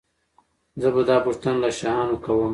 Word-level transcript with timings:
زه 0.81 0.87
به 0.93 1.01
دا 1.09 1.17
پوښتنه 1.25 1.57
له 1.63 1.69
شاهانو 1.79 2.15
کوله. 2.25 2.49